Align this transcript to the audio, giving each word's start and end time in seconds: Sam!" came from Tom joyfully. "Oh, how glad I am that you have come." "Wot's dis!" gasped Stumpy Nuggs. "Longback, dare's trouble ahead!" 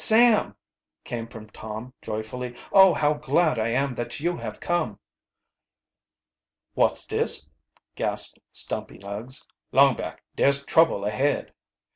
Sam!" 0.03 0.55
came 1.03 1.27
from 1.27 1.51
Tom 1.51 1.93
joyfully. 2.01 2.55
"Oh, 2.73 2.91
how 2.91 3.13
glad 3.13 3.59
I 3.59 3.67
am 3.67 3.93
that 3.93 4.19
you 4.19 4.35
have 4.35 4.59
come." 4.59 4.97
"Wot's 6.73 7.05
dis!" 7.05 7.47
gasped 7.93 8.39
Stumpy 8.51 8.97
Nuggs. 8.97 9.45
"Longback, 9.71 10.23
dare's 10.35 10.65
trouble 10.65 11.05
ahead!" 11.05 11.53